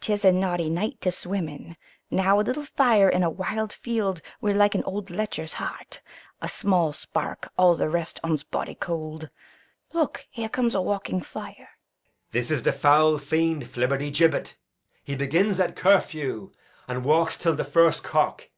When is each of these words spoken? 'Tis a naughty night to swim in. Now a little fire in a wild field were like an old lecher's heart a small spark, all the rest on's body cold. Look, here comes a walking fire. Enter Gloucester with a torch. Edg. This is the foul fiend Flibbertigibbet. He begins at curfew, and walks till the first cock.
'Tis 0.00 0.24
a 0.24 0.32
naughty 0.32 0.70
night 0.70 0.98
to 0.98 1.10
swim 1.12 1.46
in. 1.46 1.76
Now 2.10 2.40
a 2.40 2.40
little 2.40 2.64
fire 2.64 3.10
in 3.10 3.22
a 3.22 3.28
wild 3.28 3.70
field 3.70 4.22
were 4.40 4.54
like 4.54 4.74
an 4.74 4.82
old 4.84 5.10
lecher's 5.10 5.52
heart 5.52 6.00
a 6.40 6.48
small 6.48 6.94
spark, 6.94 7.50
all 7.58 7.74
the 7.74 7.90
rest 7.90 8.18
on's 8.24 8.42
body 8.42 8.74
cold. 8.74 9.28
Look, 9.92 10.26
here 10.30 10.48
comes 10.48 10.74
a 10.74 10.80
walking 10.80 11.20
fire. 11.20 11.52
Enter 11.52 11.60
Gloucester 11.60 12.00
with 12.00 12.06
a 12.06 12.08
torch. 12.08 12.16
Edg. 12.16 12.32
This 12.32 12.50
is 12.50 12.62
the 12.62 12.72
foul 12.72 13.18
fiend 13.18 13.64
Flibbertigibbet. 13.66 14.54
He 15.04 15.14
begins 15.16 15.60
at 15.60 15.76
curfew, 15.76 16.50
and 16.88 17.04
walks 17.04 17.36
till 17.36 17.54
the 17.54 17.62
first 17.62 18.02
cock. 18.02 18.48